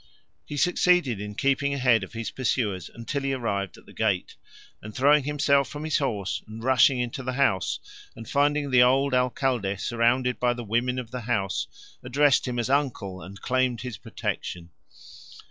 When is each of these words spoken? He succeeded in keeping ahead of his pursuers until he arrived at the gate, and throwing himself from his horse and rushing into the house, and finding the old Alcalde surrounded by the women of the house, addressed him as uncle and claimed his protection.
He 0.47 0.57
succeeded 0.57 1.21
in 1.21 1.35
keeping 1.35 1.75
ahead 1.75 2.03
of 2.03 2.13
his 2.13 2.31
pursuers 2.31 2.89
until 2.89 3.21
he 3.21 3.33
arrived 3.33 3.77
at 3.77 3.85
the 3.85 3.93
gate, 3.93 4.35
and 4.81 4.95
throwing 4.95 5.25
himself 5.25 5.67
from 5.69 5.83
his 5.83 5.99
horse 5.99 6.41
and 6.47 6.63
rushing 6.63 6.97
into 6.99 7.21
the 7.21 7.33
house, 7.33 7.79
and 8.15 8.27
finding 8.27 8.71
the 8.71 8.81
old 8.81 9.13
Alcalde 9.13 9.75
surrounded 9.77 10.39
by 10.39 10.53
the 10.53 10.63
women 10.63 10.97
of 10.97 11.11
the 11.11 11.21
house, 11.21 11.67
addressed 12.01 12.47
him 12.47 12.57
as 12.57 12.67
uncle 12.67 13.21
and 13.21 13.43
claimed 13.43 13.81
his 13.81 13.99
protection. 13.99 14.71